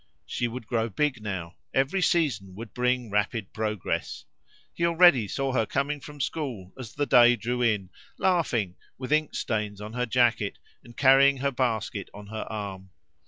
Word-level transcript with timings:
She 0.25 0.47
would 0.47 0.65
grow 0.65 0.89
big 0.89 1.21
now; 1.21 1.57
every 1.75 2.01
season 2.01 2.55
would 2.55 2.73
bring 2.73 3.11
rapid 3.11 3.53
progress. 3.53 4.25
He 4.73 4.83
already 4.83 5.27
saw 5.27 5.53
her 5.53 5.67
coming 5.67 5.99
from 5.99 6.19
school 6.19 6.73
as 6.75 6.95
the 6.95 7.05
day 7.05 7.35
drew 7.35 7.61
in, 7.61 7.91
laughing, 8.17 8.77
with 8.97 9.11
ink 9.11 9.35
stains 9.35 9.79
on 9.79 9.93
her 9.93 10.07
jacket, 10.07 10.57
and 10.83 10.97
carrying 10.97 11.37
her 11.37 11.51
basket 11.51 12.09
on 12.15 12.25
her 12.29 12.47
arm. 12.51 12.89